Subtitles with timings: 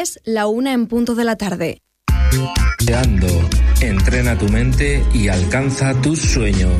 [0.00, 1.82] Es la una en punto de la tarde.
[3.82, 6.72] Entrena tu mente y alcanza tus sueños.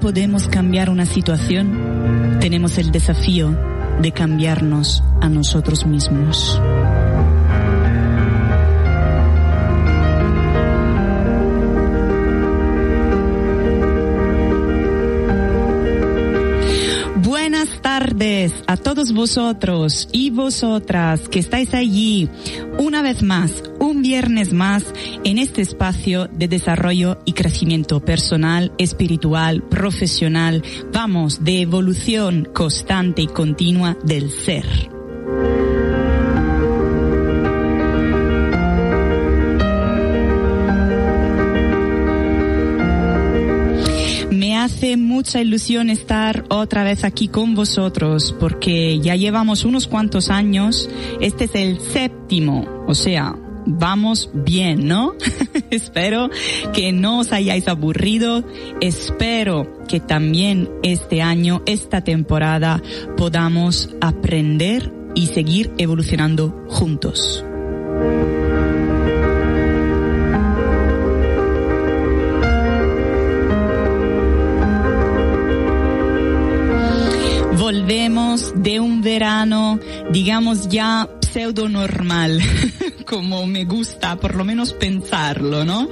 [0.00, 3.56] Podemos cambiar una situación, tenemos el desafío
[4.00, 6.60] de cambiarnos a nosotros mismos.
[17.16, 22.28] Buenas tardes a todos vosotros y vosotras que estáis allí
[22.78, 23.62] una vez más
[23.96, 24.84] un viernes más
[25.24, 33.26] en este espacio de desarrollo y crecimiento personal, espiritual, profesional, vamos, de evolución constante y
[33.26, 34.66] continua del ser.
[44.30, 50.28] Me hace mucha ilusión estar otra vez aquí con vosotros porque ya llevamos unos cuantos
[50.28, 50.90] años,
[51.22, 53.36] este es el séptimo, o sea,
[53.66, 55.14] vamos bien, ¿no?
[55.70, 56.30] Espero
[56.72, 58.44] que no os hayáis aburrido.
[58.80, 62.82] Espero que también este año, esta temporada,
[63.16, 67.44] podamos aprender y seguir evolucionando juntos.
[77.58, 79.80] Volvemos de un verano,
[80.12, 82.40] digamos ya pseudo normal.
[83.06, 85.88] como me gusta por lo menos pensarlo, ¿no?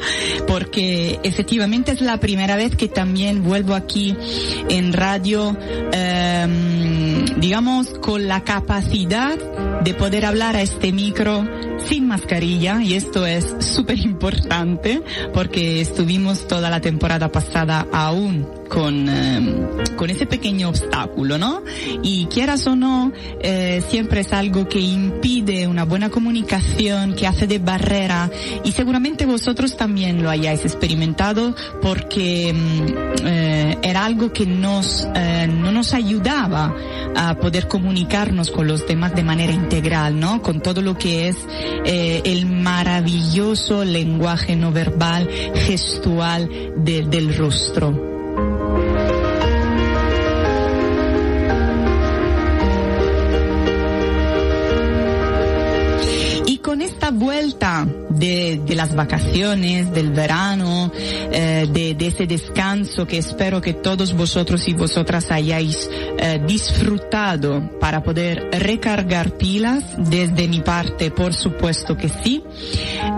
[0.47, 4.15] Porque efectivamente es la primera vez que también vuelvo aquí
[4.69, 5.57] en radio,
[5.93, 9.39] em, digamos, con la capacidad
[9.83, 11.47] de poder hablar a este micro
[11.87, 15.03] sin mascarilla y esto es súper importante
[15.33, 21.63] porque estuvimos toda la temporada pasada aún con, em, con ese pequeño obstáculo, ¿no?
[22.03, 27.47] Y quieras o no, eh, siempre es algo que impide una buena comunicación, que hace
[27.47, 28.31] de barrera
[28.65, 35.73] y seguramente vosotros también lo hayáis experimentado porque em, era algo que nos, eh, no
[35.73, 36.75] nos ayudaba
[37.17, 40.43] a poder comunicarnos con los demás de manera integral, ¿no?
[40.43, 41.37] Con todo lo que es
[41.85, 48.14] eh, el maravilloso lenguaje no verbal, gestual del rostro.
[57.05, 64.15] Esta vuelta de, las vacaciones, del verano, eh, de, ese descanso que espero que todos
[64.15, 71.95] vosotros y vosotras hayáis eh, disfrutado para poder recargar pilas, desde mi parte por supuesto
[71.95, 72.43] que sí.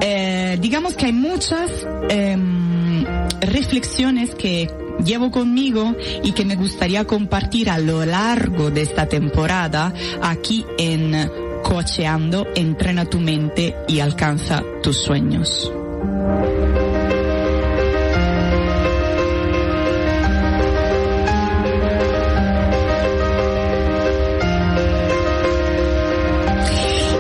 [0.01, 1.71] Eh, digamos que hay muchas
[2.09, 3.05] em,
[3.41, 4.69] reflexiones que
[5.05, 11.46] llevo conmigo y que me gustaría compartir a lo largo de esta temporada aquí en
[11.67, 15.73] coacheando, entrena tu mente y alcanza tus sueños.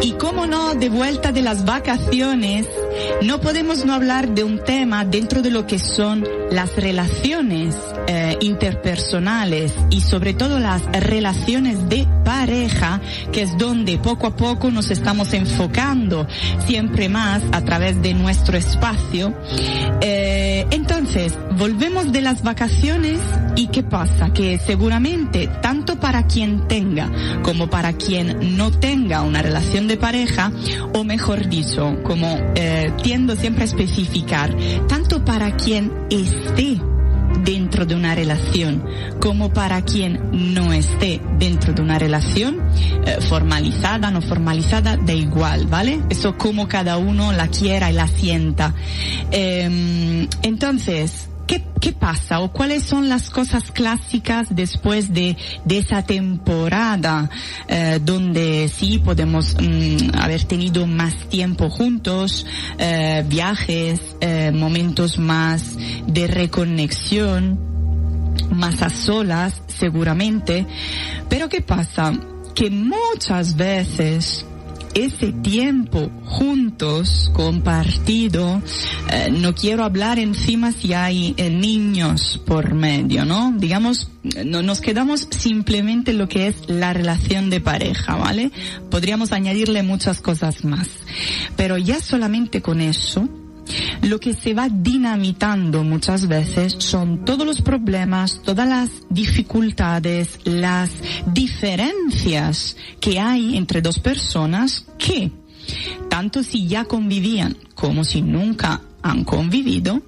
[0.01, 2.69] Y cómo no, de vuelta de las vacaciones,
[3.23, 7.75] no podemos no hablar de un tema dentro de lo que son las relaciones
[8.07, 13.01] eh, interpersonales y sobre todo las relaciones de pareja,
[13.31, 16.27] que es donde poco a poco nos estamos enfocando
[16.67, 19.33] siempre más a través de nuestro espacio.
[20.01, 23.21] Eh, entonces, volvemos de las vacaciones
[23.55, 24.33] y ¿qué pasa?
[24.33, 27.13] Que seguramente tanto para quien tenga
[27.43, 30.51] como para quien no tenga una relación de pareja,
[30.95, 34.53] o mejor dicho, como eh, tiendo siempre a especificar,
[34.89, 36.81] tanto para quien esté
[37.47, 38.85] dentro de una relación
[39.21, 40.21] como para quien
[40.55, 42.61] no esté dentro de una relación
[43.07, 46.01] eh, formalizada, no formalizada, da igual, ¿vale?
[46.11, 48.75] Eso como cada uno la quiera y la sienta.
[49.31, 56.03] Em, entonces, ¿Qué, ¿Qué, pasa o cuáles son las cosas clásicas después de, de esa
[56.03, 57.31] temporada
[57.69, 62.47] eh, donde sí podemos mm, haber tenido más tiempo juntos,
[62.79, 65.77] eh, viajes, eh, momentos más
[66.07, 67.59] de reconexión,
[68.51, 70.67] más a solas seguramente,
[71.29, 72.13] pero ¿qué pasa?
[72.55, 74.47] Que muchas veces
[74.97, 78.63] ese tiempo juntos, compartido,
[79.13, 83.53] eh, no quiero hablar encima si hay eh, niños por medio, ¿no?
[83.57, 84.11] Digamos,
[84.45, 88.51] no, nos quedamos simplemente en lo que es la relación de pareja, ¿vale?
[88.91, 90.89] Podríamos añadirle muchas cosas más.
[91.57, 93.29] Pero ya solamente con eso,
[94.03, 100.91] lo que se va dinamitando muchas veces son todos los problemas, todas las dificultades, las
[101.27, 105.31] diferencias que hay entre dos personas que,
[106.09, 110.03] tanto si ya convivían como si nunca han convivido,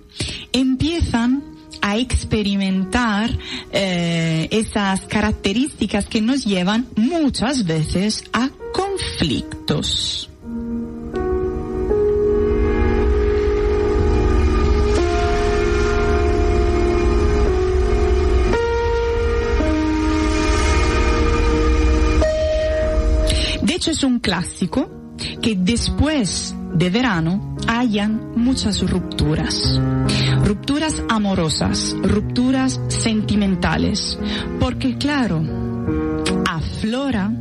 [0.52, 1.43] empiezan
[1.81, 3.31] a experimentar
[3.72, 10.31] eh, esas características que nos llevan muchas veces a conflictos.
[23.78, 29.80] Hecho es un clásico que después de verano hayan muchas rupturas.
[30.44, 34.19] Rupturas amorosas, rupturas sentimentales.
[34.58, 35.44] Porque claro,
[36.44, 37.32] aflora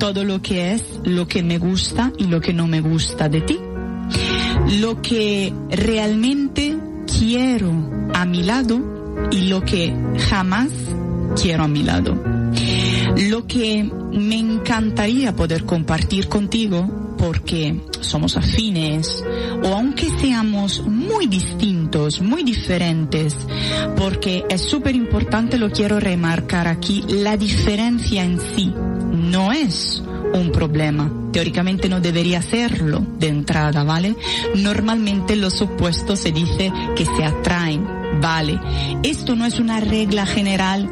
[0.00, 3.42] todo lo que es lo que me gusta y lo que no me gusta de
[3.42, 3.58] ti.
[4.80, 9.94] Lo que realmente quiero a mi lado y lo que
[10.28, 10.70] jamás
[11.40, 12.35] quiero a mi lado.
[13.16, 13.82] Lo que
[14.12, 19.24] me encantaría poder compartir contigo porque somos afines
[19.62, 23.34] o aunque seamos muy distintos, muy diferentes,
[23.96, 28.72] porque es súper importante, lo quiero remarcar aquí, la diferencia en sí
[29.12, 30.02] no es
[30.34, 31.10] un problema.
[31.32, 34.16] Teóricamente no debería serlo de entrada, ¿vale?
[34.56, 37.86] Normalmente los opuestos se dice que se atraen,
[38.20, 38.58] vale.
[39.02, 40.88] Esto no es una regla general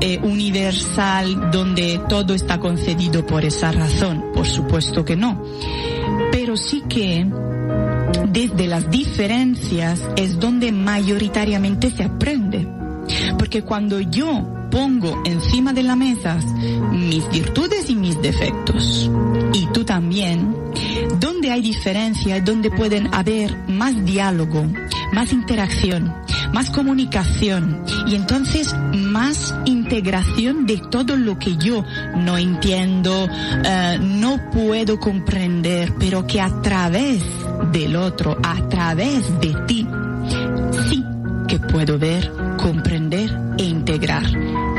[0.00, 5.42] eh, universal donde todo está concedido por esa razón, por supuesto que no.
[6.30, 7.26] Pero sí que
[8.30, 12.66] desde las diferencias es donde mayoritariamente se aprende.
[13.38, 16.38] Porque cuando yo pongo encima de la mesa
[16.92, 19.10] mis virtudes y mis defectos,
[19.54, 20.54] y tú también,
[21.18, 24.66] donde hay diferencia, donde pueden haber más diálogo,
[25.12, 26.14] más interacción,
[26.52, 31.84] más comunicación y entonces más integración de todo lo que yo
[32.16, 33.28] no entiendo,
[33.64, 37.22] eh, no puedo comprender, pero que a través
[37.72, 39.86] del otro, a través de ti,
[40.88, 41.04] sí
[41.48, 44.24] que puedo ver, comprender e integrar.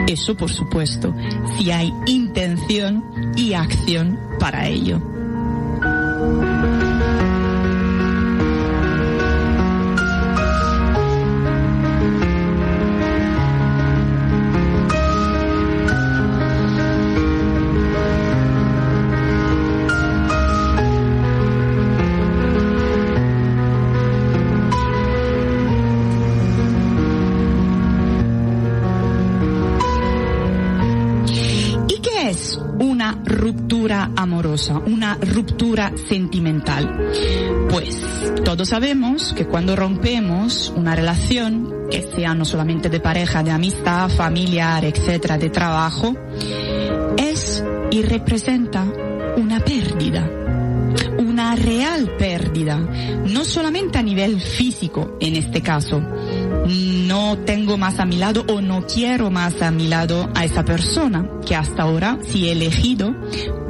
[0.07, 1.13] Eso, por supuesto,
[1.57, 3.03] si hay intención
[3.35, 5.18] y acción para ello.
[34.21, 37.11] Amorosa, una ruptura sentimental.
[37.69, 43.51] Pues todos sabemos que cuando rompemos una relación, que sea no solamente de pareja, de
[43.51, 46.15] amistad, familiar, etcétera, de trabajo,
[47.17, 48.85] es y representa
[49.37, 50.29] una pérdida
[51.19, 56.01] una real pérdida, no solamente a nivel físico en este caso,
[56.69, 60.63] no tengo más a mi lado o no quiero más a mi lado a esa
[60.63, 63.15] persona que hasta ahora sí he elegido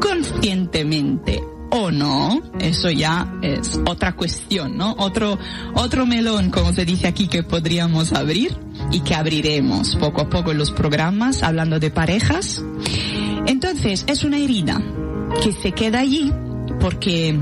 [0.01, 1.41] conscientemente
[1.71, 4.95] o no, eso ya es otra cuestión, ¿no?
[4.97, 5.37] Otro,
[5.75, 8.57] otro melón, como se dice aquí, que podríamos abrir
[8.91, 12.63] y que abriremos poco a poco en los programas hablando de parejas.
[13.45, 14.81] Entonces, es una herida
[15.43, 16.33] que se queda allí
[16.79, 17.39] porque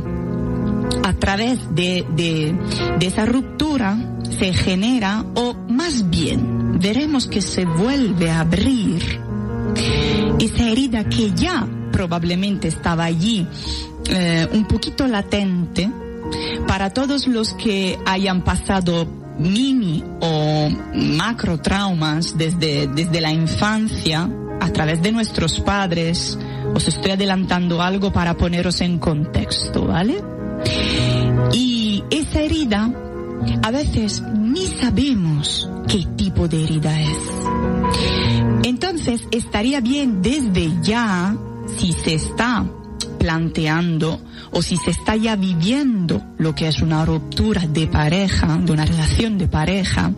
[1.04, 2.54] a través de, de,
[3.00, 3.98] de esa ruptura
[4.31, 9.19] se genera o más bien veremos que se vuelve a abrir
[10.39, 13.48] esa herida que ya probablemente estaba allí
[14.10, 15.89] eh, un poquito latente
[16.67, 19.07] para todos los que hayan pasado
[19.39, 24.29] mini o macro traumas desde, desde la infancia
[24.60, 26.38] a través de nuestros padres.
[26.74, 30.22] Os estoy adelantando algo para poneros en contexto, ¿vale?
[31.53, 32.91] Y esa herida
[33.63, 37.17] a veces ni sabemos qué tipo de herida es.
[38.63, 41.36] Entonces estaría bien desde ya,
[41.77, 42.65] si se está
[43.17, 44.20] planteando
[44.51, 48.86] o si se está ya viviendo lo que es una ruptura de pareja, de una
[48.86, 50.12] relación de pareja,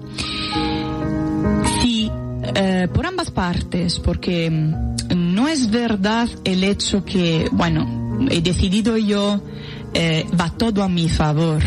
[1.81, 2.11] si
[2.55, 9.41] eh, por ambas partes, porque no es verdad el hecho que, bueno, he decidido yo,
[9.93, 11.61] eh, va todo a mi favor.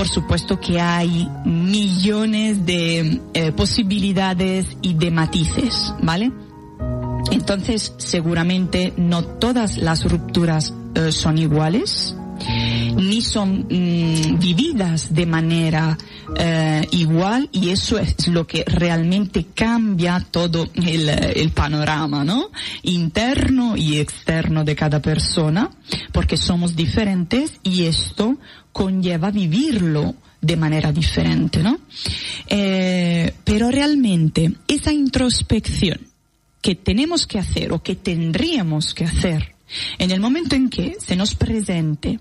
[0.00, 6.32] Por supuesto que hay millones de eh, posibilidades y de matices, ¿vale?
[7.30, 12.16] Entonces, seguramente no todas las rupturas eh, son iguales,
[12.48, 15.96] ni son mm, vividas de manera
[16.36, 22.50] eh, igual y eso es lo que realmente cambia todo el, el, panorama, ¿no?
[22.82, 25.70] Interno y externo de cada persona,
[26.12, 28.36] porque somos diferentes y esto
[28.72, 31.78] conlleva vivirlo de manera diferente, ¿no?
[32.46, 36.00] Eh, pero realmente esa introspección
[36.62, 39.54] que tenemos que hacer o que tendríamos que hacer
[39.98, 42.20] en el momento en que se nos presente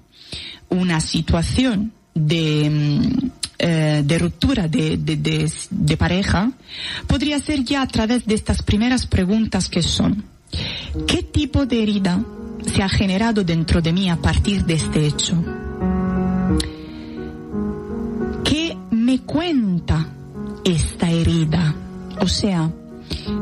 [0.69, 6.51] una situación de, mm, eh, de ruptura de, de, de, de, pareja,
[7.07, 10.23] podría ser ya a través de estas primeras preguntas que son,
[11.07, 12.23] ¿qué tipo de herida
[12.65, 15.35] se ha generado dentro de mí a partir de este hecho?
[18.43, 20.07] ¿Qué me cuenta
[20.63, 21.75] esta herida?
[22.21, 22.71] O sea,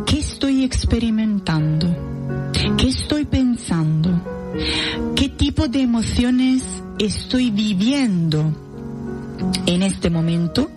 [0.05, 2.51] ¿qué estoy experimentando?
[2.77, 4.09] ¿Qué estoy pensando?
[5.57, 6.63] ¿Qué tipo de emociones
[6.99, 8.53] estoy viviendo
[9.65, 10.69] en este momento?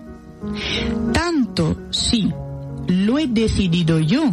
[1.12, 2.32] Tanto si
[2.86, 4.24] lo he decidido yo,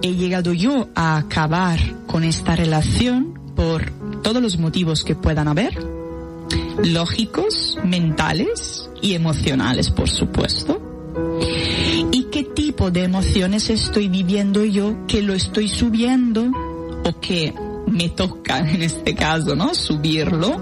[0.00, 3.90] he llegado yo a acabar con esta relación por
[4.22, 5.76] todos los motivos que puedan haber,
[6.84, 10.80] lógicos, mentales y emocionales, por supuesto.
[12.12, 16.44] ¿Y qué tipo de emociones estoy viviendo yo que lo estoy subiendo
[17.04, 17.52] o que
[17.86, 19.74] me toca en este caso, ¿no?
[19.74, 20.60] Subirlo.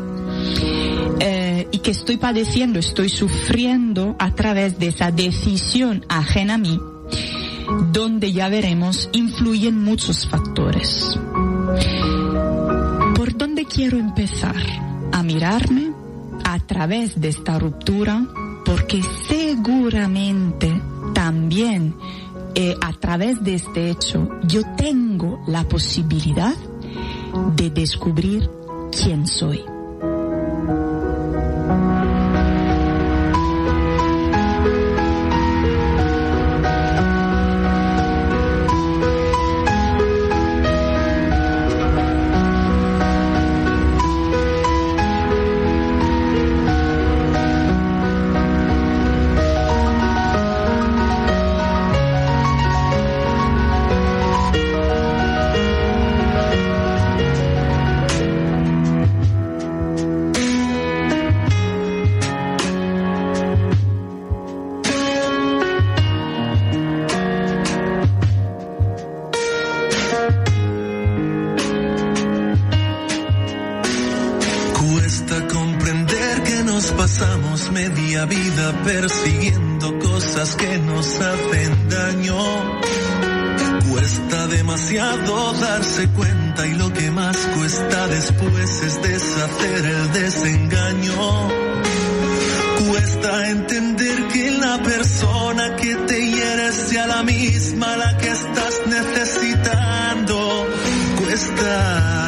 [1.21, 6.81] Eh, y que estoy padeciendo, estoy sufriendo a través de esa decisión ajena a mí,
[7.93, 11.19] donde ya veremos influyen muchos factores.
[13.14, 14.57] ¿Por dónde quiero empezar?
[15.12, 15.93] A mirarme
[16.45, 18.26] a través de esta ruptura,
[18.64, 20.73] porque seguramente
[21.14, 21.95] también
[22.55, 26.55] eh, a través de este hecho yo tengo la posibilidad
[27.56, 28.48] de descubrir
[28.90, 29.72] quién soy.
[88.12, 91.49] después es deshacer el desengaño.
[92.88, 100.66] Cuesta entender que la persona que te hiere sea la misma la que estás necesitando.
[101.25, 102.22] Cuesta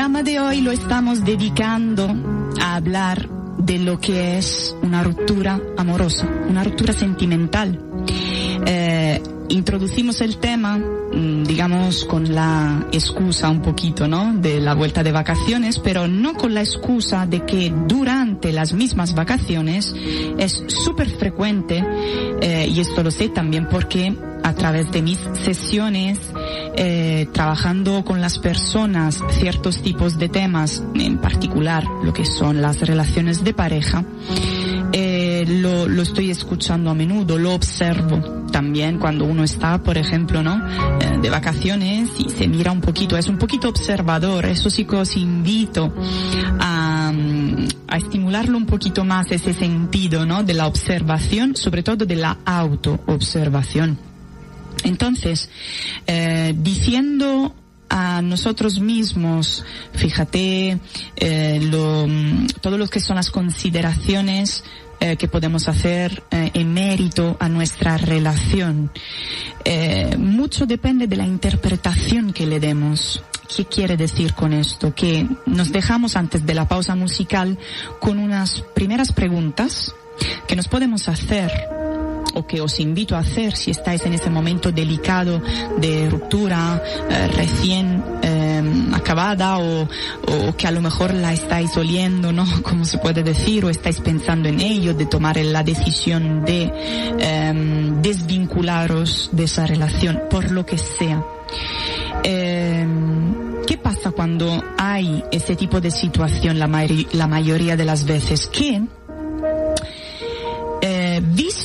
[0.00, 2.08] programa de hoy lo estamos dedicando
[2.58, 7.78] a hablar de lo que es una ruptura amorosa, una ruptura sentimental.
[8.64, 14.32] Eh, introducimos el tema, mm, digamos, con la excusa un poquito, ¿no?
[14.32, 19.14] De la vuelta de vacaciones, pero no con la excusa de que durante las mismas
[19.14, 19.94] vacaciones
[20.38, 21.84] es súper frecuente,
[22.40, 26.18] eh, y esto lo sé también porque a través de mis sesiones,
[26.76, 32.80] eh, trabajando con las personas ciertos tipos de temas, en particular lo que son las
[32.80, 34.04] relaciones de pareja,
[34.92, 40.42] eh, lo, lo estoy escuchando a menudo, lo observo también cuando uno está, por ejemplo,
[40.42, 40.60] ¿no?
[41.00, 44.96] Eh, de vacaciones y se mira un poquito, es un poquito observador, eso sí que
[44.96, 45.92] os invito
[46.58, 47.12] a,
[47.88, 50.42] a estimularlo un poquito más ese sentido, ¿no?
[50.42, 54.09] De la observación, sobre todo de la autoobservación.
[54.84, 55.50] Entonces,
[56.06, 57.54] eh, diciendo
[57.90, 60.78] a nosotros mismos, fíjate,
[61.16, 64.64] eh, lo, mm, todo lo que son las consideraciones
[65.00, 68.90] eh, que podemos hacer eh, en mérito a nuestra relación.
[70.18, 73.22] Mucho depende de la interpretación que le demos.
[73.54, 74.94] ¿Qué quiere decir con esto?
[74.94, 77.58] Que nos dejamos antes de la pausa musical
[77.98, 79.94] con unas primeras preguntas
[80.46, 81.50] que nos podemos hacer
[82.34, 85.40] o que os invito a hacer si estáis en ese momento delicado
[85.78, 88.62] de ruptura eh, recién eh,
[88.94, 92.44] acabada o, o que a lo mejor la estáis oliendo, ¿no?
[92.62, 96.70] Como se puede decir, o estáis pensando en ello, de tomar la decisión de
[97.18, 101.24] eh, desvincularos de esa relación, por lo que sea.
[102.24, 102.86] Eh,
[103.66, 108.46] ¿Qué pasa cuando hay ese tipo de situación la, may- la mayoría de las veces?
[108.48, 108.82] Que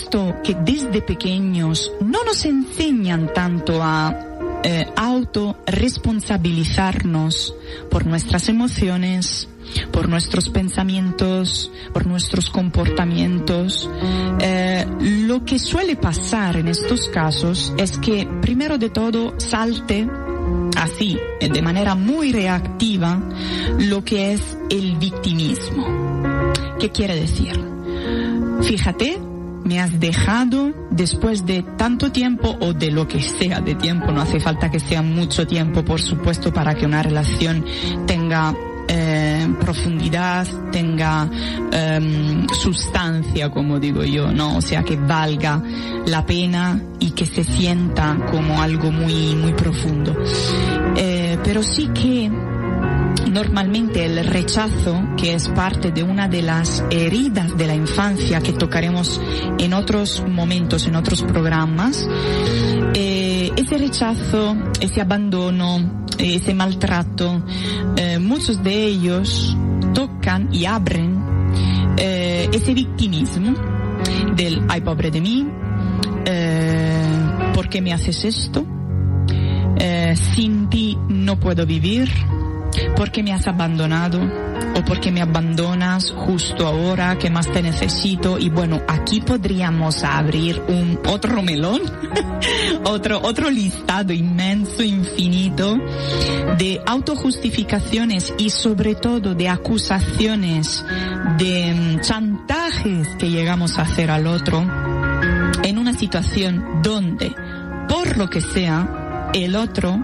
[0.09, 4.15] que desde pequeños no nos enseñan tanto a
[4.63, 7.55] eh, autorresponsabilizarnos
[7.89, 9.47] por nuestras emociones,
[9.91, 13.89] por nuestros pensamientos, por nuestros comportamientos,
[14.39, 20.07] eh, lo que suele pasar en estos casos es que primero de todo salte
[20.77, 23.21] así, eh, de manera muy reactiva,
[23.79, 25.87] lo que es el victimismo.
[26.79, 27.59] ¿Qué quiere decir?
[28.61, 29.19] Fíjate,
[29.65, 34.21] me has dejado después de tanto tiempo o de lo que sea de tiempo, no
[34.21, 37.65] hace falta que sea mucho tiempo, por supuesto, para que una relación
[38.05, 38.55] tenga
[38.87, 41.27] eh, profundidad, tenga
[41.71, 44.57] em, sustancia, como digo yo, ¿no?
[44.57, 45.61] O sea, que valga
[46.05, 50.15] la pena y que se sienta como algo muy, muy profundo.
[50.95, 52.31] Eh, pero sí que
[53.35, 58.53] Normalmente el rechazo, que es parte de una de las heridas de la infancia que
[58.53, 59.19] tocaremos
[59.59, 62.07] en otros momentos, en otros programas,
[62.93, 67.43] eh, ese rechazo, ese abandono, ese maltrato,
[67.97, 69.57] eh, muchos de ellos
[69.93, 71.21] tocan y abren
[71.97, 73.53] eh, ese victimismo
[74.33, 75.45] del ay pobre de mí,
[77.53, 78.65] ¿por qué me haces esto?
[80.33, 82.09] Sin ti no puedo vivir,
[82.95, 84.19] porque me has abandonado
[84.75, 90.61] o porque me abandonas justo ahora que más te necesito y bueno aquí podríamos abrir
[90.67, 91.81] un otro melón
[92.85, 95.77] otro otro listado inmenso infinito
[96.57, 100.85] de autojustificaciones y sobre todo de acusaciones
[101.37, 104.61] de mm, chantajes que llegamos a hacer al otro
[105.63, 107.33] en una situación donde
[107.87, 109.99] por lo que sea el otro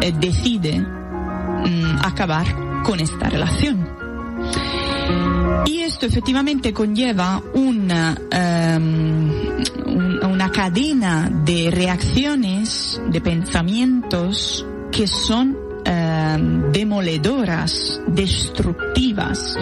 [0.00, 0.84] eh, decide
[1.66, 3.88] mm, acabar con esta relación.
[5.66, 8.16] Y esto efectivamente conlleva una,
[9.86, 19.56] un- una cadena de reacciones, de pensamientos que son em, demoledoras, destructivas,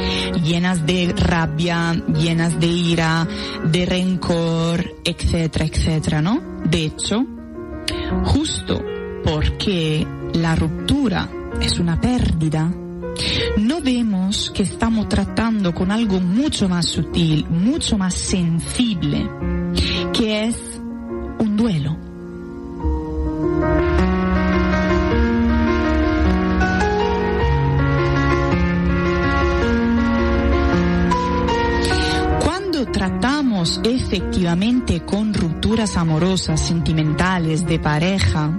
[0.44, 3.26] llenas de rabia, llenas de ira,
[3.64, 6.40] de rencor, etcétera, etcétera, ¿no?
[6.64, 7.24] De hecho,
[8.24, 8.82] justo
[9.24, 11.28] porque la ruptura
[11.60, 12.70] es una pérdida,
[13.58, 19.28] no vemos que estamos tratando con algo mucho más sutil, mucho más sensible,
[20.12, 20.56] que es
[21.38, 21.96] un duelo.
[32.44, 38.52] Cuando tratamos efectivamente con rupturas amorosas, sentimentales, de pareja,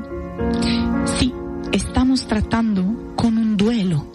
[1.72, 4.08] estamos tratando con un duelo,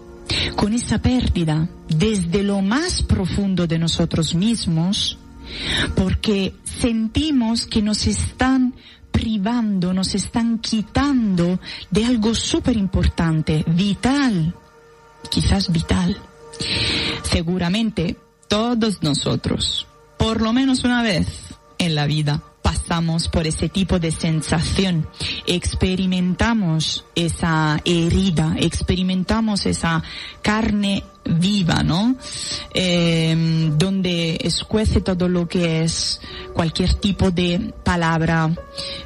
[0.56, 5.18] con esa pérdida desde lo más profundo de nosotros mismos,
[5.94, 8.74] porque sentimos que nos están
[9.10, 14.54] privando, nos están quitando de algo súper importante, vital,
[15.30, 16.16] quizás vital.
[17.22, 18.16] Seguramente
[18.48, 19.86] todos nosotros,
[20.18, 21.28] por lo menos una vez
[21.78, 25.06] en la vida, pasamos por ese tipo de sensación,
[25.46, 30.02] experimentamos esa herida, experimentamos esa
[30.40, 32.16] carne viva, ¿no?
[32.72, 36.20] Eh, donde escuece todo lo que es
[36.52, 38.50] cualquier tipo de palabra,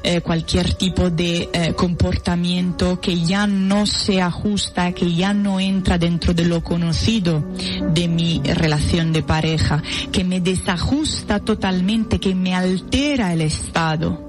[0.02, 5.98] eh, cualquier tipo de eh, comportamiento que ya no se ajusta, que ya no entra
[5.98, 7.44] dentro de lo conocido
[7.92, 14.26] de mi relación de pareja, que me desajusta totalmente, que me altera el estado.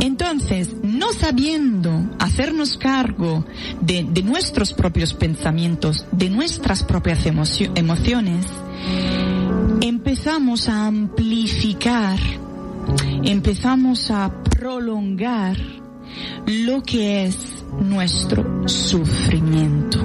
[0.00, 0.74] Entonces,
[1.06, 3.44] no sabiendo hacernos cargo
[3.80, 8.46] de, de nuestros propios pensamientos, de nuestras propias emociones,
[9.80, 12.18] empezamos a amplificar,
[13.22, 15.56] empezamos a prolongar
[16.46, 20.04] lo que es nuestro sufrimiento.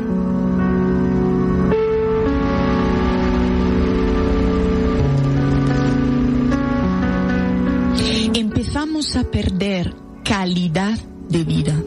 [8.35, 10.97] Empezamos a perder calidad
[11.29, 11.81] de vida,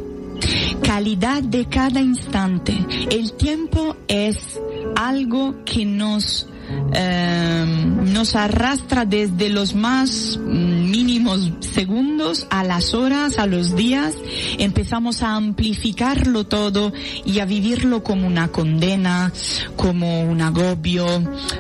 [0.83, 2.75] calidad de cada instante.
[3.11, 4.61] El tiempo es
[4.97, 6.49] algo que nos
[6.93, 14.15] eh, nos arrastra desde los más mínimos segundos a las horas, a los días,
[14.59, 16.93] empezamos a amplificarlo todo
[17.25, 19.33] y a vivirlo como una condena,
[19.77, 21.07] como un agobio,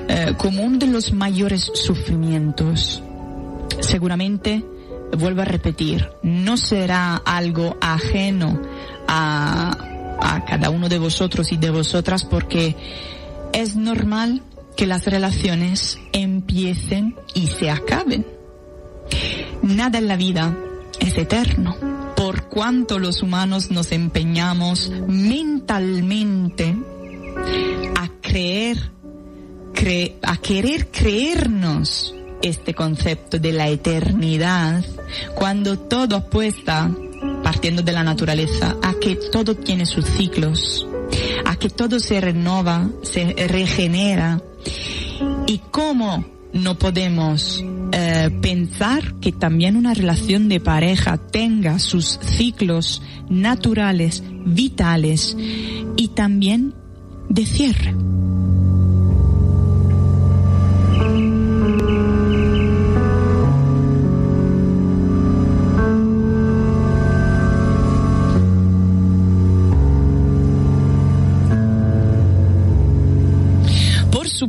[0.08, 3.02] eh, como uno de los mayores sufrimientos.
[3.80, 4.64] Seguramente
[5.14, 8.60] vuelvo a repetir, no será algo ajeno
[9.08, 9.76] a,
[10.46, 12.76] cada uno de vosotros y de vosotras porque
[13.52, 14.42] es normal
[14.76, 18.26] que las relaciones empiecen y se acaben.
[19.62, 20.56] Nada en la vida
[21.00, 21.76] es eterno.
[22.16, 26.76] Por cuanto los humanos nos empeñamos mentalmente
[27.96, 28.92] a creer,
[29.74, 34.84] cre a querer creernos este concepto de la eternidad,
[35.34, 36.90] cuando todo apuesta,
[37.42, 40.86] partiendo de la naturaleza, a que todo tiene sus ciclos,
[41.46, 44.42] a que todo se renova, se regenera,
[45.46, 53.02] y cómo no podemos eh, pensar que también una relación de pareja tenga sus ciclos
[53.28, 55.36] naturales, vitales
[55.96, 56.74] y también
[57.28, 57.94] de cierre.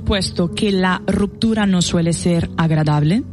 [0.05, 3.23] Supuesto que la ruptura no suele ser agradable,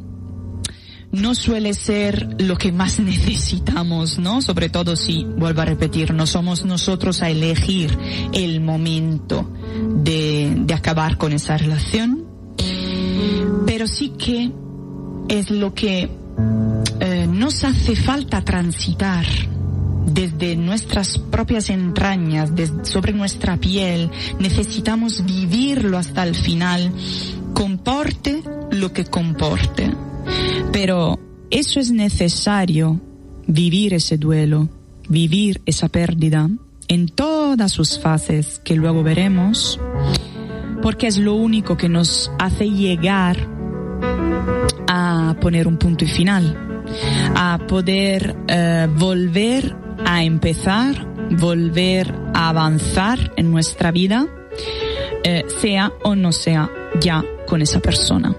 [1.11, 4.41] no suele ser lo que más necesitamos, ¿no?
[4.41, 7.95] Sobre todo si, vuelvo a repetir, no somos nosotros a elegir
[8.33, 9.53] el momento
[10.03, 12.25] de, de acabar con esa relación,
[13.67, 14.51] pero sí que
[15.29, 16.11] es lo que
[17.01, 19.27] eh, nos hace falta transitar
[20.07, 22.51] desde nuestras propias entrañas,
[22.83, 26.93] sobre nuestra piel, necesitamos vivirlo hasta el final,
[27.55, 29.93] comporte lo que comporte.
[30.73, 31.19] Pero
[31.51, 33.01] eso es necesario,
[33.47, 34.69] vivir ese duelo,
[35.09, 36.49] vivir esa pérdida
[36.89, 39.81] en todas sus fases que luego veremos,
[40.83, 43.37] porque es lo único que nos hace llegar
[44.89, 46.85] a poner un punto y final,
[47.35, 54.27] a poder eh, volver a empezar, volver a avanzar en nuestra vida,
[55.25, 58.37] eh, sea o no sea ya con esa persona.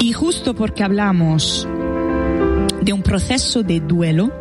[0.00, 1.66] Y justo porque hablamos
[2.80, 4.32] de un proceso de duelo,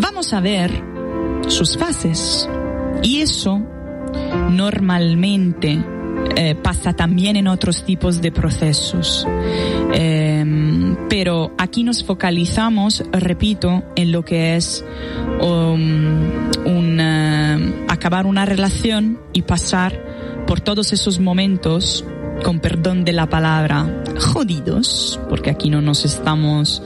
[0.00, 0.70] vamos a ver
[1.48, 2.48] sus fases.
[3.02, 3.60] Y eso
[4.50, 5.82] normalmente
[6.42, 9.26] eh, pasa también en otros tipos de procesos.
[9.92, 14.82] Em, pero aquí nos focalizamos, repito, en lo que es
[15.42, 16.40] um,
[17.88, 20.02] acabar una relación y pasar
[20.46, 22.06] por todos esos momentos
[22.42, 26.82] con perdón de la palabra, jodidos, porque aquí no nos estamos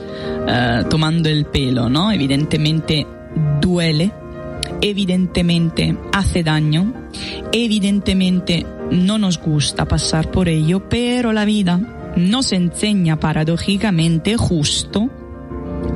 [0.49, 2.11] eh, tomando el pelo, ¿no?
[2.11, 3.07] Evidentemente
[3.61, 4.11] duele,
[4.81, 6.93] evidentemente hace daño,
[7.53, 11.79] evidentemente no nos gusta pasar por ello, pero la vida
[12.15, 15.09] nos enseña paradójicamente justo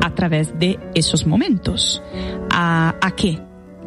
[0.02, 2.02] a través de esos momentos.
[2.52, 3.40] ¿A, a qué?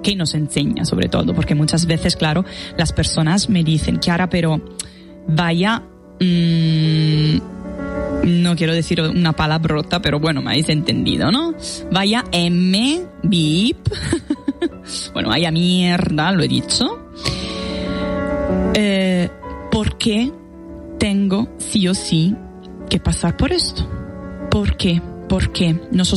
[0.02, 1.34] ¿Qué nos enseña sobre todo?
[1.34, 2.44] Porque muchas veces, claro,
[2.76, 4.60] las personas me dicen, Chiara, pero
[5.26, 5.82] vaya...
[6.20, 7.52] Mmm,
[8.24, 11.54] no quiero decir una palabrota, pero bueno, me habéis entendido, ¿no?
[11.90, 13.78] Vaya M, bip.
[15.12, 17.08] bueno, vaya mierda, lo he dicho.
[18.74, 19.28] Eh,
[19.70, 20.32] ¿Por qué
[20.98, 22.34] tengo sí o sí
[22.88, 23.88] que pasar por esto?
[24.50, 25.00] ¿Por qué?
[25.28, 26.12] ¿Por qué nos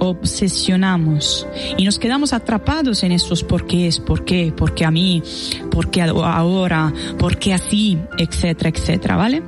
[0.00, 1.46] obsesionamos
[1.78, 5.22] y nos quedamos atrapados en esos por qué es, por qué, por qué a mí,
[5.70, 9.42] por qué ahora, por qué así, etcétera, etcétera, ¿vale?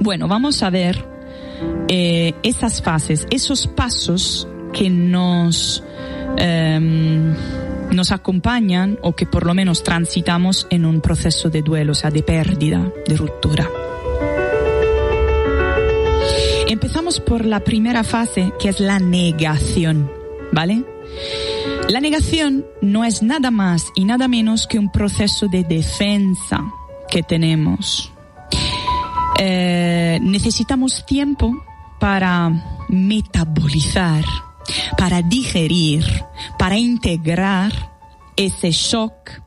[0.00, 1.02] Bueno, vamos a ver
[1.88, 5.82] eh, esas fases, esos pasos que nos,
[6.36, 7.34] eh,
[7.92, 12.10] nos acompañan o que por lo menos transitamos en un proceso de duelo, o sea,
[12.10, 13.68] de pérdida, de ruptura.
[16.68, 20.10] Empezamos por la primera fase, que es la negación,
[20.52, 20.84] ¿vale?
[21.88, 26.64] La negación no es nada más y nada menos que un proceso de defensa
[27.08, 28.12] que tenemos.
[29.38, 31.52] Eh, necesitamos tiempo
[32.00, 32.50] para
[32.88, 34.24] metabolizar,
[34.96, 36.04] para digerir,
[36.58, 37.72] para integrar
[38.36, 39.46] ese shock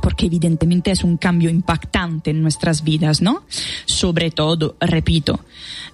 [0.00, 3.44] porque evidentemente es un cambio impactante en nuestras vidas, ¿no?
[3.84, 5.40] Sobre todo, repito,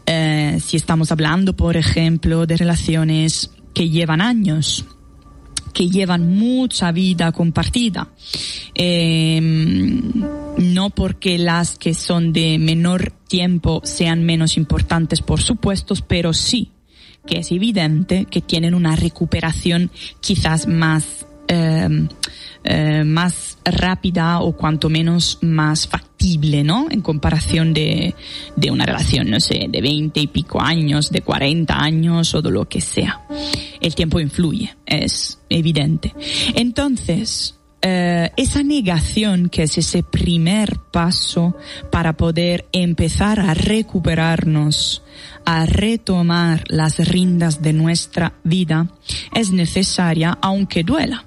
[0.06, 4.84] eh, si estamos hablando, por ejemplo, de relaciones que llevan años,
[5.74, 8.08] que llevan mucha vida compartida.
[8.74, 16.32] Eh, no porque las que son de menor tiempo sean menos importantes, por supuesto, pero
[16.32, 16.72] sí
[17.28, 22.08] que es evidente que tienen una recuperación quizás más eh,
[22.64, 26.88] eh, más rápida o cuanto menos más factible, ¿no?
[26.90, 28.14] En comparación de,
[28.56, 32.50] de una relación, no sé, de 20 y pico años, de 40 años o de
[32.50, 33.22] lo que sea.
[33.80, 36.12] El tiempo influye, es evidente.
[36.54, 41.56] Entonces, eh, esa negación que es ese primer paso
[41.92, 45.04] para poder empezar a recuperarnos,
[45.44, 48.88] a retomar las rindas de nuestra vida,
[49.32, 51.24] es necesaria aunque duela.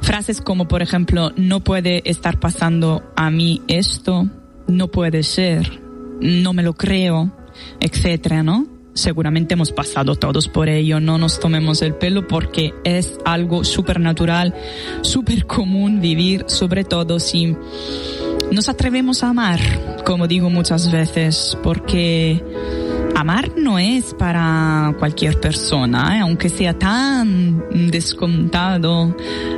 [0.00, 4.28] Frases como, por ejemplo, no puede estar pasando a mí esto,
[4.66, 5.80] no puede ser,
[6.20, 7.30] no me lo creo,
[7.80, 8.81] etcétera, ¿no?
[8.94, 13.98] Seguramente hemos pasado todos por ello, no nos tomemos el pelo porque es algo súper
[13.98, 14.54] natural,
[15.00, 17.56] súper común vivir, sobre todo si
[18.50, 19.60] nos atrevemos a amar,
[20.04, 22.44] como digo muchas veces, porque
[23.16, 26.20] amar no es para cualquier persona, ¿eh?
[26.20, 29.16] aunque sea tan descontado.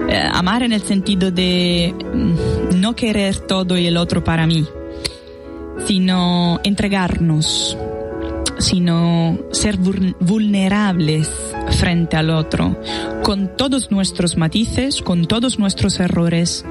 [0.08, 1.92] Eh, amar en el sentido de
[2.76, 4.64] no querer todo y el otro para mí,
[5.86, 7.76] sino entregarnos,
[8.58, 11.30] sino ser vulnerables
[11.78, 12.78] frente al otro,
[13.22, 16.64] con todos nuestros matices, con todos nuestros errores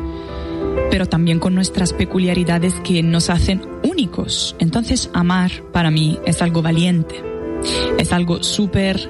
[0.89, 4.55] pero también con nuestras peculiaridades que nos hacen únicos.
[4.59, 7.32] Entonces, amar para mí es algo valiente.
[7.97, 9.09] Es algo súper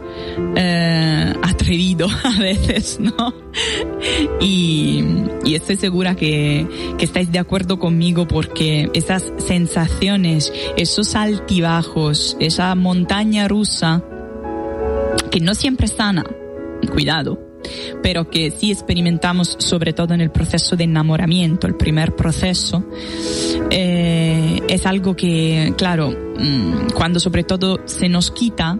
[0.56, 3.34] eh, atrevido a veces, ¿no?
[4.42, 5.04] Y,
[5.54, 13.48] estoy segura que, que estáis de acuerdo conmigo porque esas sensaciones, esos altibajos, esa montaña
[13.48, 14.04] rusa,
[15.30, 16.24] que no siempre es sana,
[16.88, 17.39] cuidado,
[18.02, 22.84] pero que sí experimentamos sobre todo en el proceso de enamoramiento, el primer proceso,
[23.70, 28.80] eh, es algo que, claro, mm, cuando sobre todo se nos quita,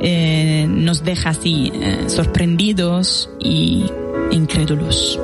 [0.00, 3.86] eh, nos deja así eh, sorprendidos y
[4.30, 5.18] incrédulos.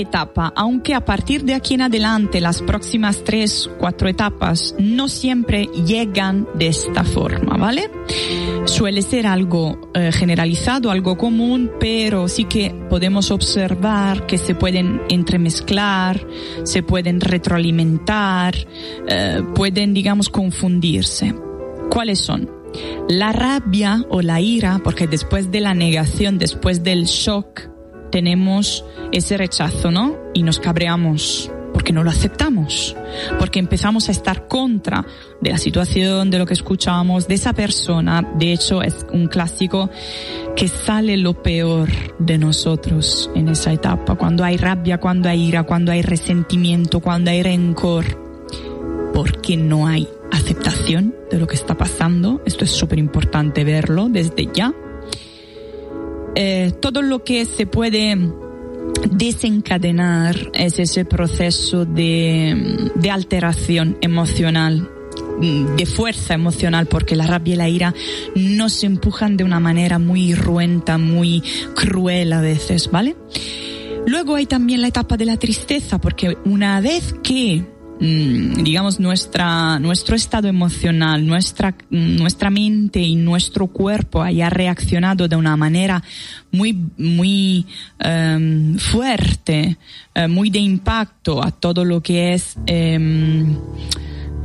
[0.00, 5.68] Etapa, aunque a partir de aquí en adelante las próximas tres, cuatro etapas no siempre
[5.86, 7.90] llegan de esta forma, ¿vale?
[8.64, 15.00] Suele ser algo eh, generalizado, algo común, pero sí que podemos observar que se pueden
[15.08, 16.26] entremezclar,
[16.64, 18.54] se pueden retroalimentar,
[19.08, 21.34] eh, pueden, digamos, confundirse.
[21.90, 22.50] ¿Cuáles son?
[23.08, 27.62] La rabia o la ira, porque después de la negación, después del shock,
[28.10, 30.16] tenemos ese rechazo, ¿no?
[30.34, 32.96] Y nos cabreamos porque no lo aceptamos,
[33.38, 35.06] porque empezamos a estar contra
[35.40, 38.22] de la situación, de lo que escuchamos, de esa persona.
[38.36, 39.90] De hecho, es un clásico
[40.56, 45.62] que sale lo peor de nosotros en esa etapa, cuando hay rabia, cuando hay ira,
[45.62, 48.04] cuando hay resentimiento, cuando hay rencor,
[49.14, 52.42] porque no hay aceptación de lo que está pasando.
[52.44, 54.72] Esto es súper importante verlo desde ya.
[56.34, 58.16] Eh, todo lo que se puede
[59.10, 64.88] desencadenar es ese proceso de, alteración emocional
[65.40, 67.94] de fuerza emocional porque la rabia y la ira
[68.34, 71.42] nos empujan de una manera muy ruenta, muy
[71.74, 73.16] cruel a veces, ¿vale?
[74.06, 79.78] Luego hay también la etapa de la tristeza porque una vez que Mm, digamos, nuestra,
[79.78, 86.02] nuestro estado emocional, nuestra, nuestra mente y nuestro cuerpo haya reaccionado de una manera
[86.50, 87.66] muy, muy
[87.98, 89.76] em, fuerte,
[90.14, 93.58] eh, muy de impacto a todo lo que es eh,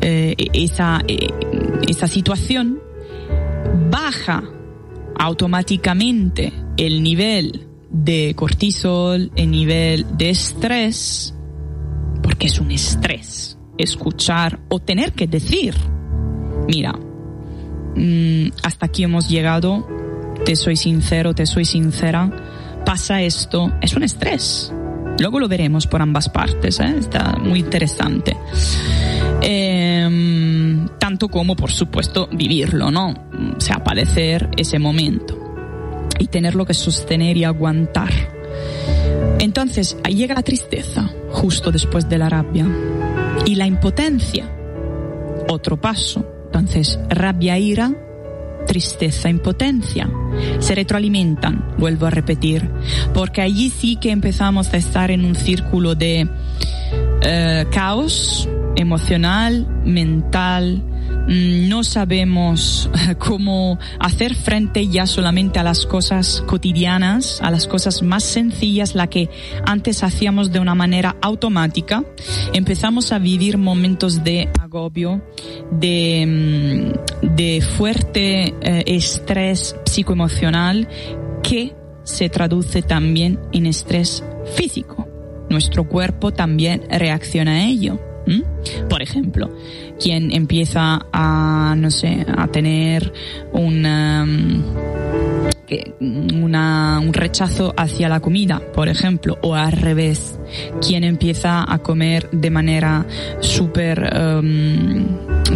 [0.02, 1.30] esa, eh,
[1.88, 2.80] esa situación,
[3.90, 4.44] baja
[5.18, 11.35] automáticamente el nivel de cortisol, el nivel de estrés,
[12.26, 15.76] porque es un estrés escuchar o tener que decir,
[16.68, 16.94] mira,
[17.96, 19.88] mm, hasta aquí hemos llegado,
[20.44, 22.32] te soy sincero, te soy sincera,
[22.84, 24.74] pasa esto, es un estrés.
[25.20, 26.96] Luego lo veremos por ambas partes, ¿eh?
[26.98, 28.36] está muy interesante.
[29.44, 33.14] Em, tanto como, por supuesto, vivirlo, ¿no?
[33.56, 35.38] O sea, padecer ese momento
[36.18, 38.12] y tenerlo que sostener y aguantar.
[39.40, 42.66] Entonces, ahí llega la tristeza, justo después de la rabia.
[43.46, 44.50] Y la impotencia,
[45.50, 46.26] otro paso.
[46.46, 47.92] Entonces, rabia, ira,
[48.66, 50.10] tristeza, impotencia.
[50.60, 52.70] Se retroalimentan, vuelvo a repetir,
[53.14, 56.28] porque allí sí que empezamos a estar en un círculo de
[57.22, 60.82] eh, caos emocional, mental,
[61.28, 68.24] no sabemos cómo hacer frente ya solamente a las cosas cotidianas, a las cosas más
[68.24, 69.30] sencillas, la que
[69.66, 72.04] antes hacíamos de una manera automática.
[72.54, 75.22] Empezamos a vivir momentos de agobio,
[75.72, 80.88] de, mm, de fuerte eh, estrés psicoemocional
[81.42, 84.24] que se traduce también en estrés
[84.56, 85.08] físico.
[85.50, 88.00] Nuestro cuerpo también reacciona a ello.
[88.90, 89.50] Por ejemplo,
[90.00, 93.14] quien empieza a, no sé, a tener
[93.52, 94.26] una,
[96.00, 100.40] una, un rechazo hacia la comida, por ejemplo, o al revés,
[100.86, 103.06] quien empieza a comer de manera
[103.40, 105.06] súper em,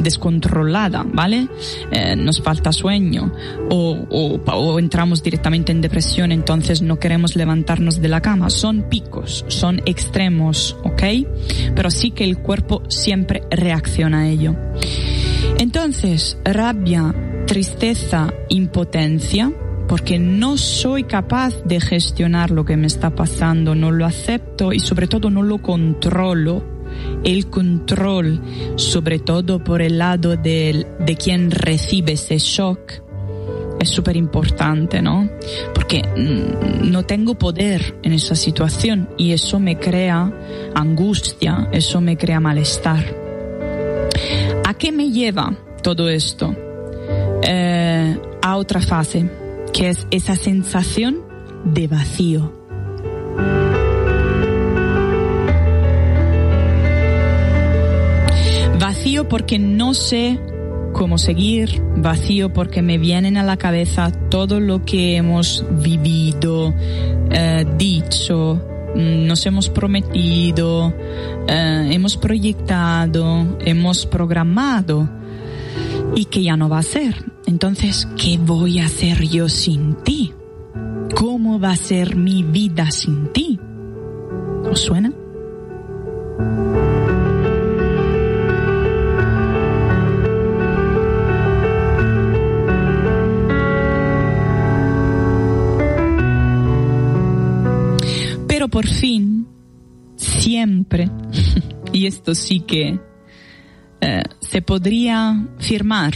[0.01, 1.47] descontrolada, ¿vale?
[1.91, 3.31] Eh, nos falta sueño
[3.69, 8.49] o, o, entramos directamente en depresión, entonces no queremos levantarnos de la cama.
[8.49, 11.03] Son picos, son extremos, ¿ok?
[11.75, 14.55] Pero sí que el cuerpo siempre reacciona a ello.
[15.57, 17.13] Entonces, rabia,
[17.45, 19.51] tristeza, impotencia,
[19.89, 24.79] porque no soy capaz de gestionar lo que me está pasando, no lo acepto y
[24.79, 26.63] sobre todo no lo controlo.
[27.23, 28.39] El control,
[28.75, 32.79] sobre todo por el lado de, de quien recibe ese shock,
[33.79, 35.27] es súper importante, ¿no?
[35.73, 40.31] Porque mm, no tengo poder en esa situación y eso me crea
[40.75, 43.03] angustia, eso me crea malestar.
[44.65, 46.55] ¿A qué me lleva todo esto?
[47.41, 51.19] Eh, a otra fase que es esa sensación
[51.63, 52.51] de vacío.
[58.79, 60.39] Vacío porque no sé
[60.93, 66.73] cómo seguir, vacío porque me vienen a la cabeza todo lo que hemos vivido,
[67.29, 68.61] eh, dicho,
[68.95, 70.93] mm, nos hemos prometido,
[71.47, 75.18] eh, hemos proyectado, hemos programado
[76.15, 77.31] y que ya no va a ser.
[77.45, 80.33] Entonces, ¿qué voy a hacer yo sin ti?
[81.15, 83.59] ¿Cómo va a ser mi vida sin ti?
[84.69, 85.11] ¿Os suena?
[98.47, 99.47] Pero por fin,
[100.15, 101.09] siempre,
[101.93, 102.99] y esto sí que
[104.01, 106.13] eh, se podría firmar,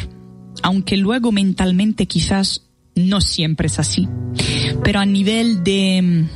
[0.61, 4.07] aunque luego mentalmente quizás no siempre es así,
[4.83, 6.29] pero a nivel de mm,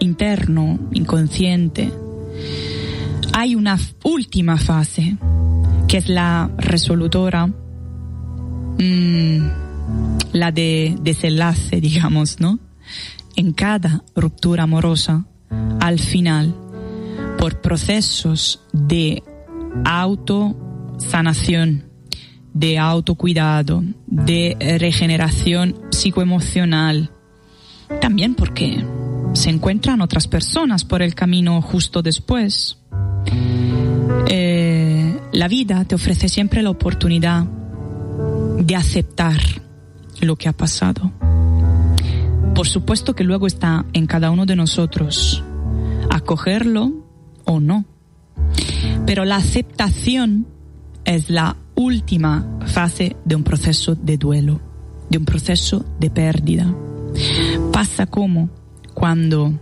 [0.00, 1.92] interno, inconsciente,
[3.32, 5.16] hay una última fase
[5.86, 9.38] que es la resolutora, mm,
[10.32, 12.58] la de desenlace, digamos, ¿no?
[13.36, 15.24] En cada ruptura amorosa,
[15.80, 16.54] al final,
[17.38, 19.22] por procesos de
[19.84, 21.84] autosanación,
[22.52, 27.10] de autocuidado, de regeneración psicoemocional.
[28.00, 28.84] También porque
[29.32, 32.78] se encuentran otras personas por el camino justo después.
[34.26, 39.40] Eh, la vida te ofrece siempre la oportunidad de aceptar
[40.20, 41.12] lo que ha pasado.
[42.54, 45.42] Por supuesto que luego está en cada uno de nosotros
[46.10, 46.92] acogerlo
[47.44, 47.84] o no.
[49.08, 50.46] Pero la aceptación
[51.06, 54.60] es la última fase de un proceso de duelo,
[55.08, 56.70] de un proceso de pérdida.
[57.72, 58.50] Pasa como
[58.92, 59.58] cuando,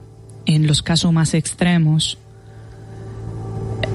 [0.47, 2.19] en los casos más extremos,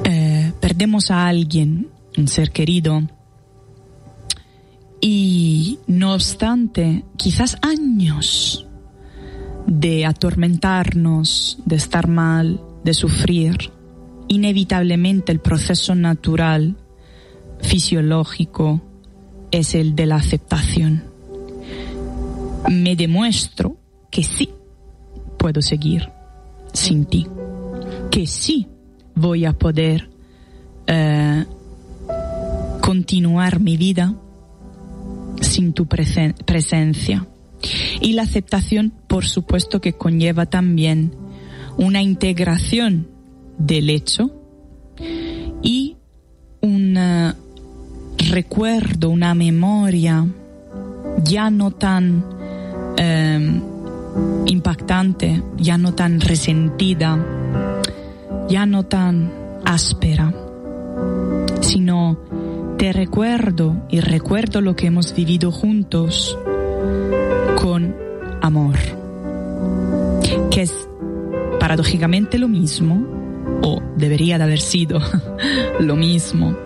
[0.05, 3.01] eh, perdemos a alguien, un ser querido,
[5.01, 8.69] y no obstante, quizás años
[9.67, 13.69] de atormentarnos, de estar mal, de sufrir,
[14.31, 16.77] inevitablemente el proceso natural,
[17.59, 18.81] fisiológico,
[19.51, 21.03] es el de la aceptación.
[22.69, 23.75] Me demuestro
[24.09, 24.49] que sí
[25.37, 26.09] puedo seguir
[26.71, 27.27] sin ti,
[28.09, 28.69] que sí
[29.15, 30.09] voy a poder
[30.87, 31.45] eh,
[32.79, 34.15] continuar mi vida
[35.41, 37.27] sin tu presencia.
[37.99, 41.13] Y la aceptación, por supuesto, que conlleva también
[41.77, 43.10] una integración
[43.65, 44.31] del hecho
[45.61, 45.97] y
[46.61, 47.33] un eh,
[48.29, 50.25] recuerdo, una memoria
[51.23, 52.25] ya no tan
[52.97, 53.61] em,
[54.45, 57.17] impactante, ya no tan resentida,
[58.49, 59.31] ya no tan
[59.65, 60.33] áspera,
[61.61, 62.17] sino
[62.77, 66.37] te recuerdo y recuerdo lo que hemos vivido juntos
[67.61, 67.95] con
[68.41, 68.75] amor,
[70.49, 70.73] que es
[71.59, 73.20] paradójicamente lo mismo,
[73.61, 74.99] o debería de haber sido
[75.79, 76.57] lo mismo,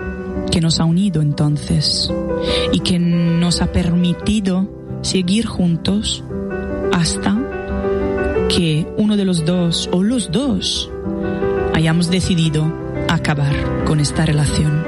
[0.52, 2.12] que nos ha unido entonces
[2.72, 4.68] y que nos ha permitido
[5.02, 6.24] seguir juntos
[6.94, 7.38] hasta
[8.50, 10.90] que uno de los dos o los dos
[11.74, 12.72] hayamos decidido
[13.10, 14.85] acabar con esta relación.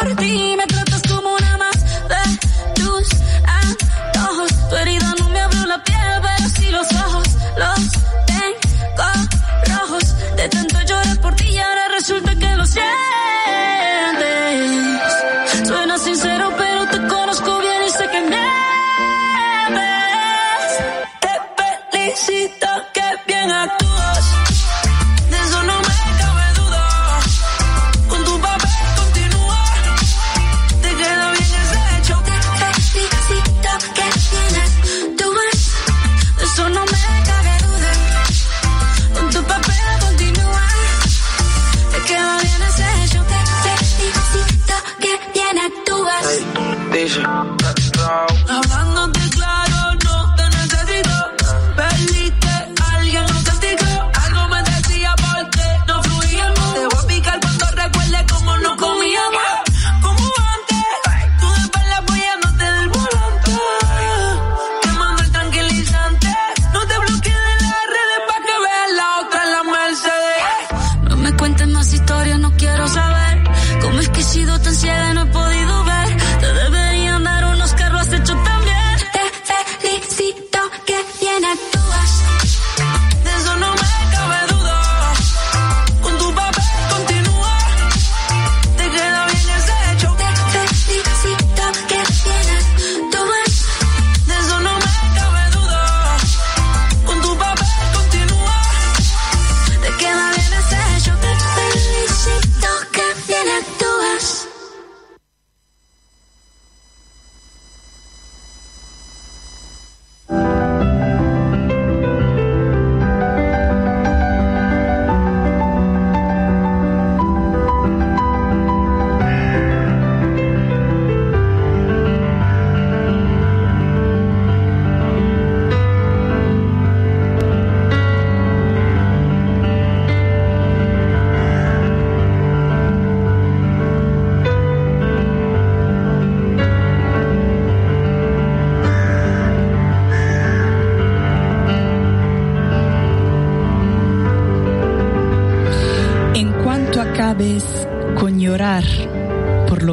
[0.00, 0.69] Perdiste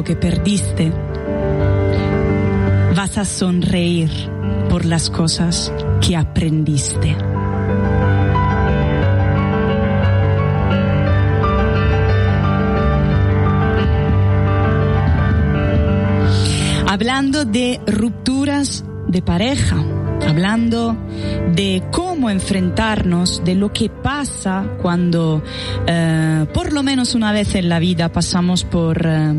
[0.08, 0.90] que perdiste,
[2.96, 4.08] vas a sonreír
[4.70, 7.14] por las cosas que aprendiste.
[16.86, 19.76] Hablando de rupturas de pareja,
[20.26, 20.96] hablando
[21.54, 25.42] de cómo enfrentarnos, de lo que pasa cuando
[25.86, 29.34] eh, por lo menos una vez en la vida pasamos por, eh,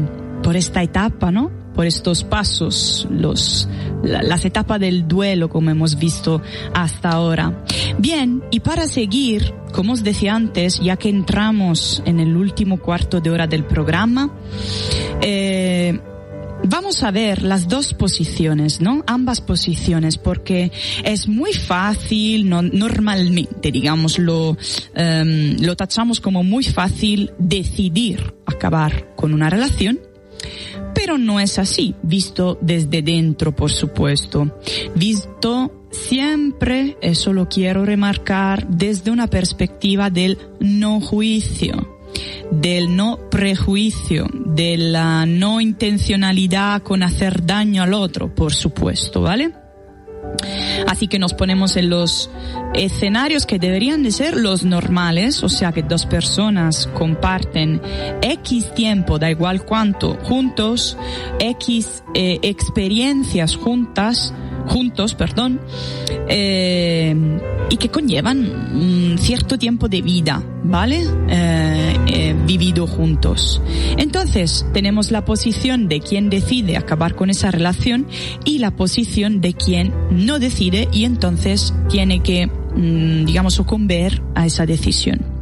[0.49, 1.51] por esta etapa, ¿no?
[1.75, 3.69] Por estos pasos, los,
[4.01, 6.41] las etapas del duelo como hemos visto
[6.73, 7.63] hasta ahora.
[7.99, 13.21] Bien, y para seguir, como os decía antes, ya que entramos en el último cuarto
[13.21, 14.33] de hora del programa,
[15.21, 15.99] eh,
[16.63, 19.01] Vamos a ver las dos posiciones, ¿no?
[19.07, 20.73] Ambas posiciones, porque
[21.05, 24.57] es muy fácil, no, normalmente, digamos, lo,
[24.93, 29.99] em, lo tachamos como muy fácil decidir acabar con una relación,
[31.09, 34.55] pero no es así, visto desde dentro, por supuesto.
[34.93, 41.97] Visto siempre, eso lo quiero remarcar, desde una perspectiva del no juicio
[42.51, 49.53] del no prejuicio, de la no intencionalidad con hacer daño al otro, por supuesto, ¿vale?
[50.87, 52.29] Así que nos ponemos en los
[52.73, 57.81] escenarios que deberían de ser los normales, o sea que dos personas comparten
[58.21, 60.97] X tiempo, da igual cuánto, juntos,
[61.39, 64.33] X eh, experiencias juntas,
[64.67, 65.59] juntos, perdón,
[66.27, 67.15] eh,
[67.69, 68.39] y que conllevan
[68.73, 71.05] un cierto tiempo de vida, ¿vale?
[71.29, 73.61] Eh, eh, vivido juntos.
[73.97, 78.07] Entonces, tenemos la posición de quien decide acabar con esa relación
[78.45, 84.45] y la posición de quien no decide y entonces tiene que, mm, digamos, sucumbir a
[84.45, 85.38] esa decisión.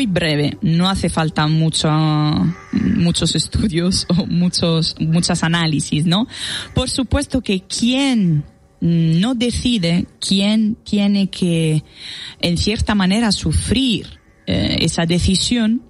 [0.00, 1.90] Muy breve, no hace falta mucho,
[2.72, 6.26] muchos estudios o muchos, muchos análisis, ¿no?
[6.74, 8.44] Por supuesto que quien
[8.80, 11.84] no decide quién tiene que,
[12.40, 14.06] en cierta manera, sufrir
[14.46, 15.82] eh, esa decisión,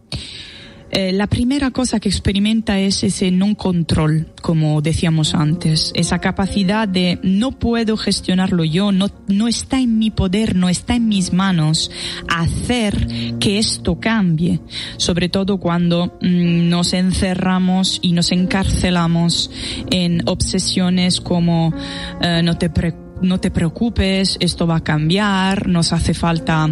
[0.92, 6.88] eh, la primera cosa que experimenta es ese no control, como decíamos antes, esa capacidad
[6.88, 11.32] de no puedo gestionarlo yo, no, no está en mi poder, no está en mis
[11.32, 11.92] manos
[12.28, 13.06] hacer
[13.38, 14.60] que esto cambie,
[14.96, 19.50] sobre todo cuando mm, nos encerramos y nos encarcelamos
[19.90, 21.72] en obsesiones como
[22.20, 22.70] eh, no te
[23.22, 26.70] no te preocupes, esto va a cambiar, nos hace falta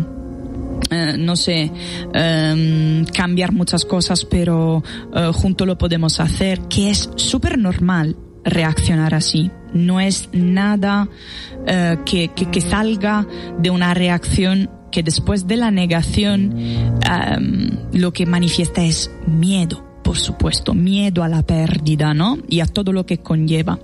[0.90, 1.70] eh, no sé,
[2.14, 9.14] em, cambiar muchas cosas, pero uh, junto lo podemos hacer, que es súper normal reaccionar
[9.14, 9.50] así.
[9.74, 13.26] No es nada uh, que, que, que, salga
[13.58, 20.16] de una reacción que después de la negación um, lo que manifiesta es miedo, por
[20.16, 22.38] supuesto, miedo a la pérdida, ¿no?
[22.48, 23.78] Y a todo lo que conlleva.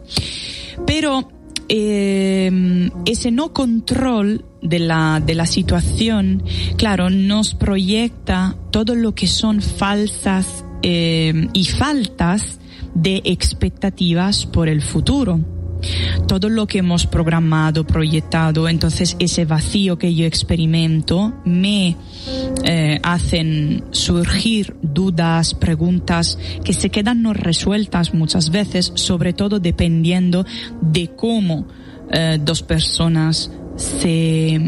[0.86, 1.28] Pero
[1.68, 6.42] eh, ese no control de la, de la situación,
[6.76, 12.58] claro, nos proyecta todo lo que son falsas eh, y faltas
[12.94, 15.40] de expectativas por el futuro.
[16.26, 21.96] Todo lo que hemos programado, proyectado, entonces ese vacío que yo experimento me
[22.64, 30.46] eh, hacen surgir dudas, preguntas que se quedan no resueltas muchas veces, sobre todo dependiendo
[30.80, 31.66] de cómo
[32.10, 34.60] eh, dos personas se,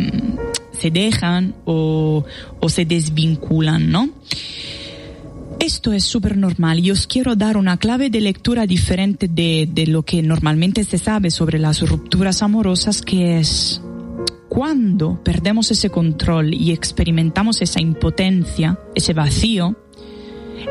[0.72, 2.24] se dejan o,
[2.60, 4.10] o se desvinculan, ¿no?
[5.58, 9.86] Esto es súper normal y os quiero dar una clave de lectura diferente de, de
[9.86, 13.80] lo que normalmente se sabe sobre las rupturas amorosas, que es
[14.48, 19.76] cuando perdemos ese control y experimentamos esa impotencia, ese vacío,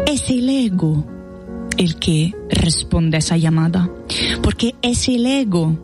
[0.08, 1.06] es el ego
[1.78, 3.90] el que responde a esa llamada.
[4.42, 5.78] Porque es el ego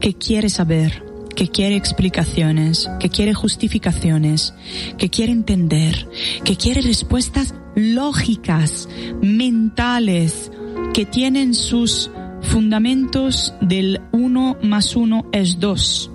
[0.00, 4.54] que quiere saber, que quiere explicaciones, que quiere justificaciones,
[4.98, 6.08] que quiere entender,
[6.44, 8.88] que quiere respuestas lógicas,
[9.20, 10.50] mentales,
[10.92, 12.10] que tienen sus
[12.42, 16.10] fundamentos del uno más uno es dos.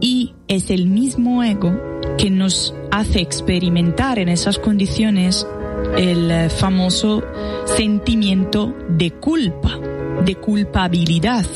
[0.00, 1.72] Y es el mismo ego
[2.16, 5.46] que nos hace experimentar en esas condiciones
[5.96, 7.22] el famoso
[7.66, 9.78] sentimiento de culpa
[10.24, 11.46] de culpabilidad.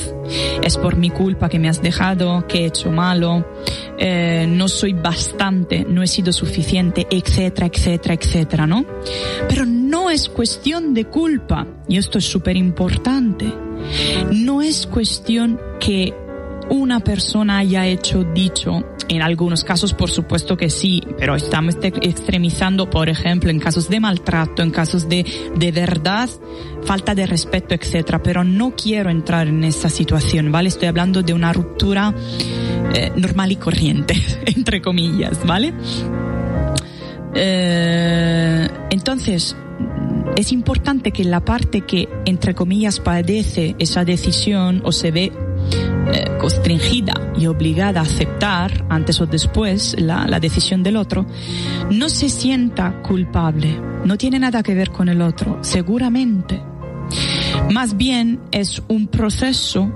[0.61, 3.45] Es por mi culpa que me has dejado, que he hecho malo,
[3.97, 8.85] eh, no soy bastante, no he sido suficiente, etcétera, etcétera, etcétera, ¿no?
[9.49, 13.53] Pero no es cuestión de culpa, y esto es súper importante.
[14.31, 16.13] No es cuestión que
[16.69, 22.89] una persona haya hecho dicho, en algunos casos por supuesto que sí, pero estamos extremizando,
[22.89, 26.29] por ejemplo, en casos de maltrato, en casos de, de verdad,
[26.83, 28.21] falta de respeto, etcétera.
[28.21, 30.69] Pero no quiero entrar en esa situación, ¿vale?
[30.69, 32.13] Estoy hablando de una ruptura
[32.93, 35.73] eh, normal y corriente, entre comillas, ¿vale?
[37.35, 39.55] Eh, entonces,
[40.35, 45.31] es importante que la parte que, entre comillas, padece esa decisión o se ve
[46.13, 51.25] eh, constringida y obligada a aceptar, antes o después, la, decisión del otro,
[51.89, 53.79] no se sienta culpable.
[54.05, 56.61] No tiene nada que ver con el otro, seguramente.
[57.71, 59.91] Más bien es un proceso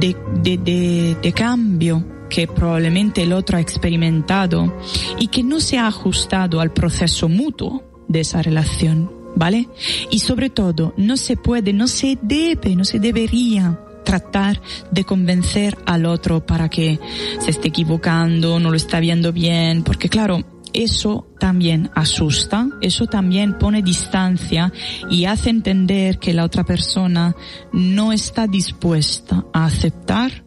[0.00, 4.76] de, de, de cambio que probablemente el otro ha experimentado
[5.18, 9.68] y que no se ha ajustado al proceso mutuo de esa relación, ¿vale?
[10.10, 15.76] Y sobre todo, no se puede, no se debe, no se debería tratar de convencer
[15.84, 16.98] al otro para que
[17.40, 23.58] se esté equivocando, no lo está viendo bien, porque claro, eso también asusta, eso también
[23.58, 24.72] pone distancia
[25.10, 27.34] y hace entender que la otra persona
[27.72, 30.44] no está dispuesta a aceptar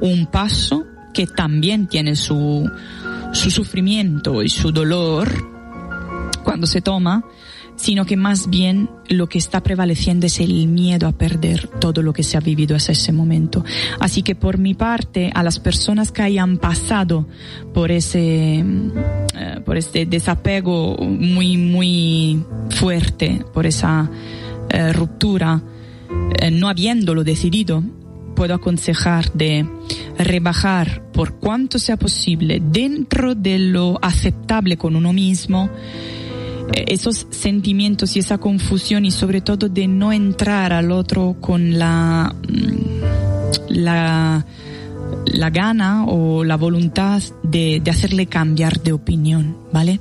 [0.00, 2.70] un paso que también tiene su,
[3.32, 5.28] su sufrimiento y su dolor
[6.44, 7.24] cuando se toma,
[7.80, 12.12] sino que más bien lo que está prevaleciendo es el miedo a perder todo lo
[12.12, 13.64] que se ha vivido hasta ese momento.
[13.98, 17.26] Así que por mi parte, a las personas que hayan pasado
[17.72, 24.10] por ese, eh, por este desapego muy, muy fuerte, por esa
[24.68, 25.62] eh, ruptura,
[26.38, 27.82] eh, no habiéndolo decidido,
[28.36, 29.66] puedo aconsejar de
[30.18, 35.70] rebajar por cuanto sea posible dentro de lo aceptable con uno mismo
[36.72, 42.34] esos sentimientos y esa confusión y sobre todo de no entrar al otro con la,
[42.48, 44.44] mm, la,
[45.26, 50.00] la gana o la voluntad de, de hacerle cambiar de opinión, ¿vale?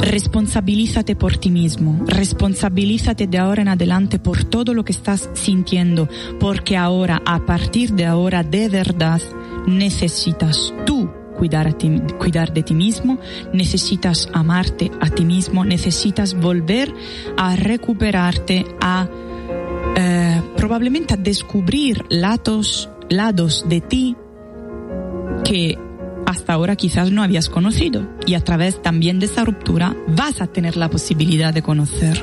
[0.00, 6.08] Responsabilízate por ti mismo, responsabilízate de ahora en adelante por todo lo que estás sintiendo,
[6.38, 9.22] porque ahora, a partir de ahora, de verdad,
[9.66, 11.08] necesitas tú
[11.38, 13.18] cuidar, de ti mismo,
[13.52, 16.92] necesitas amarte a ti mismo, necesitas volver
[17.36, 19.08] a recuperarte, a
[19.96, 24.16] eh, probablemente a descubrir lados, lados de ti
[25.44, 25.78] que
[26.26, 28.08] hasta ahora quizás no habías conocido.
[28.26, 32.22] Y a través también de esa ruptura vas a tener la posibilidad de conocer.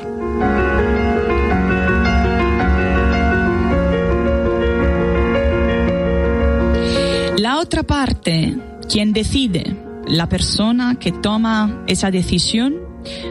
[7.38, 8.57] La otra parte
[8.90, 9.78] quien decide,
[10.08, 12.76] la persona que toma esa decisión,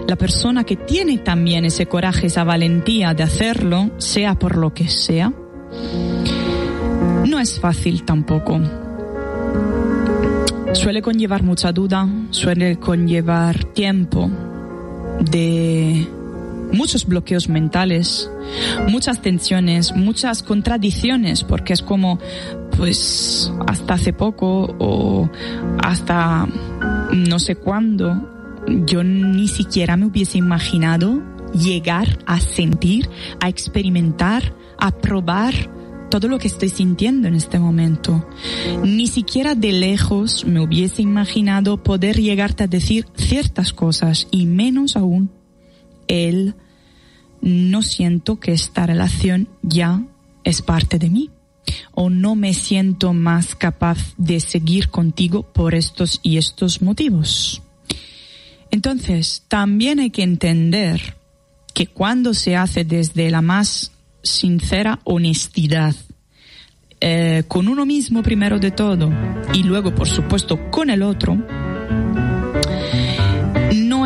[0.06, 4.88] la persona que tiene también ese coraje, esa valentía de hacerlo, sea por lo que
[4.88, 5.32] sea,
[7.26, 8.60] no es fácil tampoco.
[10.72, 14.30] Suele conllevar mucha duda, suele conllevar tiempo
[15.20, 16.06] de
[16.72, 18.30] muchos bloqueos mentales,
[18.88, 22.18] muchas tensiones, muchas contradicciones, porque es como,
[22.78, 25.28] pues, hasta hace poco o
[25.82, 26.46] hasta
[27.12, 31.20] no sé cuándo, yo ni siquiera me hubiese imaginado
[31.52, 33.08] llegar a sentir,
[33.40, 35.54] a experimentar, a probar
[36.08, 38.26] todo lo que estoy sintiendo en este momento.
[38.84, 44.96] Ni siquiera de lejos me hubiese imaginado poder llegarte a decir ciertas cosas y menos
[44.96, 45.30] aún
[46.06, 46.54] él
[47.40, 50.02] no siento que esta relación ya
[50.44, 51.30] es parte de mí
[51.92, 57.62] o no me siento más capaz de seguir contigo por estos y estos motivos.
[58.70, 61.16] Entonces, también hay que entender
[61.74, 63.92] que cuando se hace desde la más
[64.22, 65.94] sincera honestidad,
[67.00, 69.10] eh, con uno mismo primero de todo
[69.54, 71.38] y luego, por supuesto, con el otro,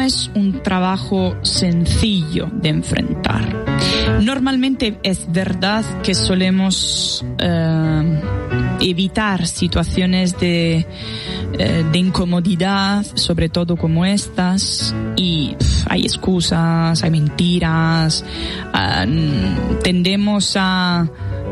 [0.02, 3.71] es un trabajo sencillo de enfrentar.
[4.20, 8.20] Normalmente es verdad que solemos eh,
[8.80, 10.86] evitar situaciones de,
[11.58, 15.56] eh, de, incomodidad, sobre todo como estas, y
[15.88, 18.24] hay excusas, hay mentiras,
[18.74, 21.06] uh, tendemos a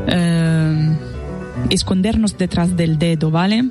[0.07, 3.71] uh, escondernos detrás del dedo, ¿vale?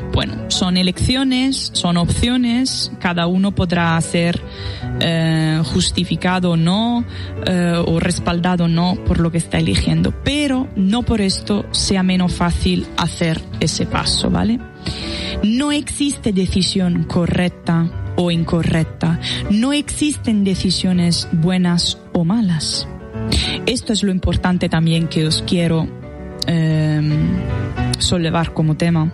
[0.00, 4.40] Bueno, son elecciones, son opciones, cada uno podrá ser
[5.00, 7.04] eh, justificado o no,
[7.46, 12.02] eh, o respaldado o no por lo que está eligiendo, pero no por esto sea
[12.02, 14.58] menos fácil hacer ese paso, ¿vale?
[15.42, 19.20] No existe decisión correcta o incorrecta,
[19.50, 22.86] no existen decisiones buenas o malas.
[23.66, 25.88] Esto es lo importante también que os quiero
[26.46, 27.00] eh,
[27.98, 29.12] sollevar como tema.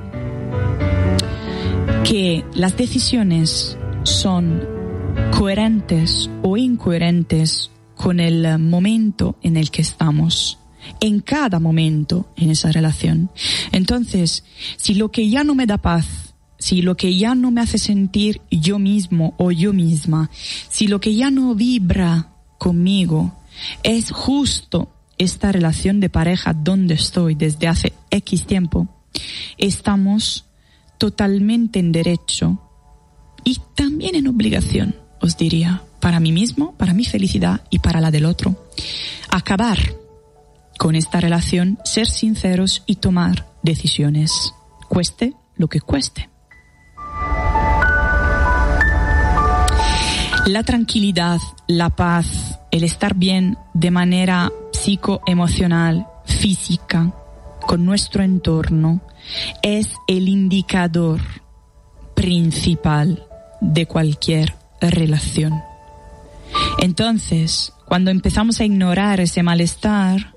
[2.08, 4.66] Que las decisiones son
[5.30, 10.58] coherentes o incoherentes con el momento en el que estamos
[11.00, 13.30] en cada momento en esa relación.
[13.72, 14.42] Entonces,
[14.78, 17.76] si lo que ya no me da paz, si lo que ya no me hace
[17.76, 20.30] sentir yo mismo o yo misma,
[20.70, 23.34] si lo que ya no vibra conmigo
[23.82, 28.88] es justo esta relación de pareja donde estoy desde hace X tiempo,
[29.58, 30.47] estamos
[30.98, 32.58] totalmente en derecho
[33.44, 38.10] y también en obligación, os diría, para mí mismo, para mi felicidad y para la
[38.10, 38.68] del otro.
[39.30, 39.78] Acabar
[40.78, 44.52] con esta relación, ser sinceros y tomar decisiones,
[44.88, 46.28] cueste lo que cueste.
[50.46, 57.12] La tranquilidad, la paz, el estar bien de manera psicoemocional, física,
[57.66, 59.00] con nuestro entorno,
[59.62, 61.20] es el indicador
[62.14, 63.26] principal
[63.60, 65.60] de cualquier relación.
[66.78, 70.34] Entonces, cuando empezamos a ignorar ese malestar,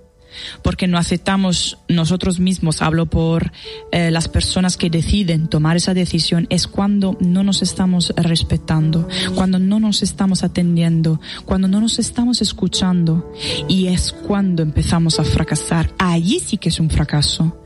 [0.61, 3.51] porque no aceptamos nosotros mismos, hablo por
[3.91, 9.59] eh, las personas que deciden tomar esa decisión, es cuando no nos estamos respetando, cuando
[9.59, 13.31] no nos estamos atendiendo, cuando no nos estamos escuchando
[13.67, 15.93] y es cuando empezamos a fracasar.
[15.97, 17.57] Allí sí que es un fracaso.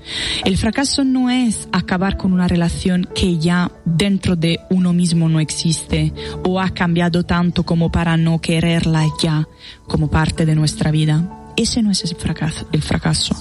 [0.43, 5.39] El fracaso no es acabar con una relación que ya dentro de uno mismo no
[5.39, 6.13] existe
[6.43, 9.47] o ha cambiado tanto como para no quererla ya
[9.87, 11.44] como parte de nuestra vida.
[11.57, 13.35] Ese no es el fracaso, el fracaso.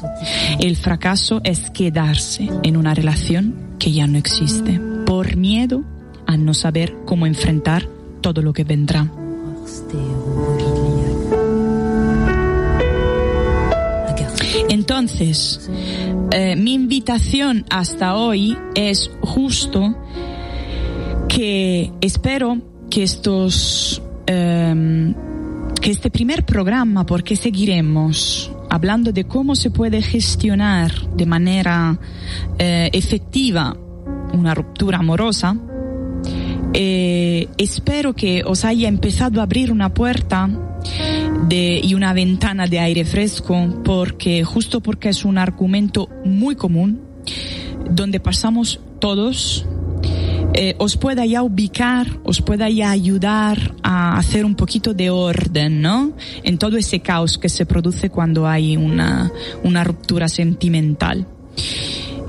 [0.60, 5.82] El fracaso es quedarse en una relación que ya no existe por miedo
[6.26, 7.88] a no saber cómo enfrentar
[8.20, 9.10] todo lo que vendrá.
[14.68, 15.68] Entonces,
[16.30, 19.96] eh, mi invitación hasta hoy es justo
[21.28, 22.58] que espero
[22.90, 25.14] que estos eh,
[25.85, 32.01] que este primer programa, porque seguiremos hablando de cómo se puede gestionar de manera
[32.59, 33.76] eh, efectiva
[34.32, 35.55] una ruptura amorosa,
[36.72, 40.49] eh, espero que os haya empezado a abrir una puerta
[41.49, 47.03] de, y una ventana de aire fresco, porque justo porque es un argumento muy común,
[47.91, 49.66] donde pasamos todos
[50.55, 55.82] eh, os pueda ya ubicar, os pueda ya ayudar a hacer un poquito de orden,
[55.82, 56.12] ¿no?
[56.42, 59.32] En todo ese caos que se produce cuando hay una,
[59.64, 61.26] una ruptura sentimental.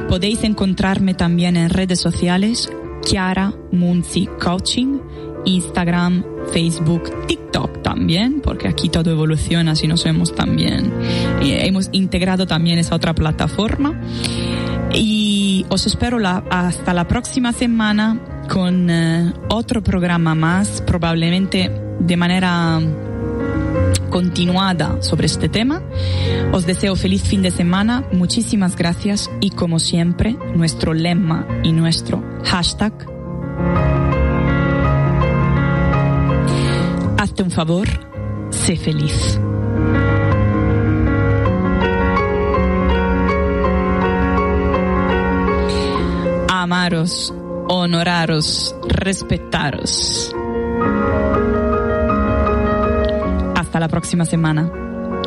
[0.08, 2.70] Podéis encontrarme también en redes sociales,
[3.10, 5.00] Chiara Munzi Coaching,
[5.44, 10.94] Instagram, Facebook, TikTok también, porque aquí todo evoluciona si nos vemos también.
[11.42, 14.00] hemos integrado también esa otra plataforma.
[14.94, 16.20] Y os espero
[16.52, 22.80] hasta la próxima semana con eh, otro programa más, probablemente de manera
[24.10, 25.82] continuada sobre este tema.
[26.52, 32.24] Os deseo feliz fin de semana, muchísimas gracias y como siempre, nuestro lema y nuestro
[32.44, 32.94] hashtag.
[37.18, 37.88] Hazte un favor,
[38.50, 39.40] sé feliz.
[46.48, 47.34] Amaros,
[47.68, 50.36] honoraros, respetaros.
[53.70, 54.68] Hasta la próxima semana.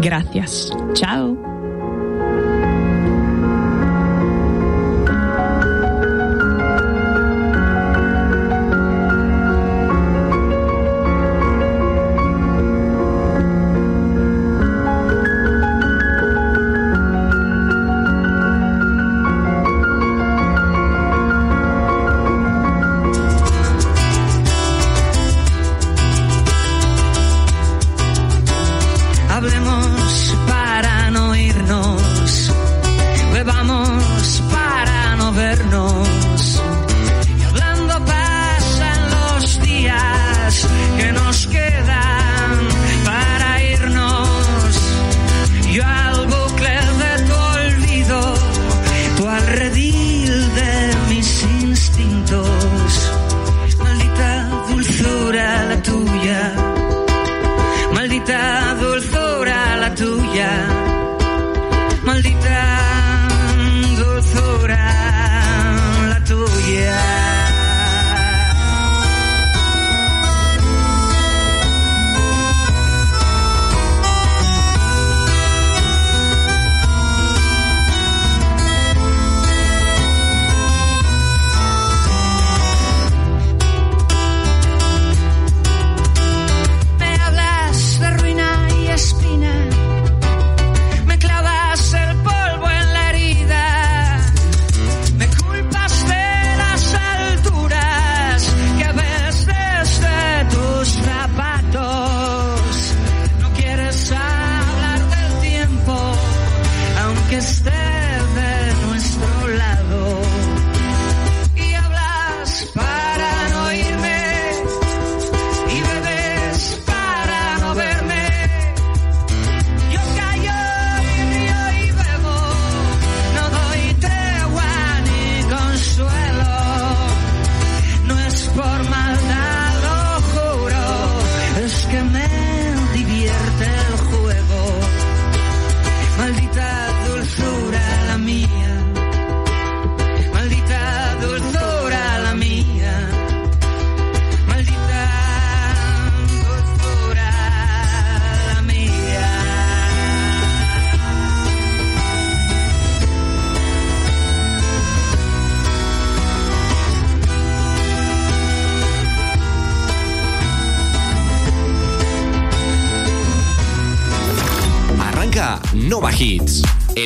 [0.01, 0.73] Gracias.
[0.95, 1.52] Chao.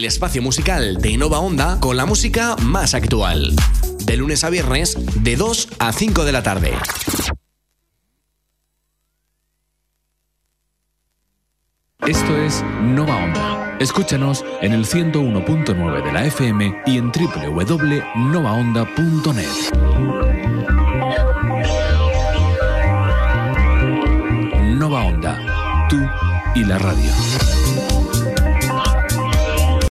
[0.05, 3.55] Espacio musical de Nova Onda con la música más actual.
[4.05, 6.73] De lunes a viernes, de 2 a 5 de la tarde.
[12.07, 13.77] Esto es Nova Onda.
[13.81, 19.49] Escúchanos en el 101.9 de la FM y en www.novaonda.net.
[24.79, 25.99] Nova Onda, tú
[26.55, 27.11] y la radio.